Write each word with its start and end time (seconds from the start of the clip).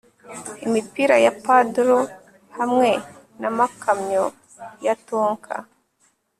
Imipira 0.65 1.15
ya 1.25 1.33
Paddle 1.43 1.97
hamwe 2.57 2.89
namakamyo 3.41 4.25
ya 4.85 4.93
Tonka 5.07 5.55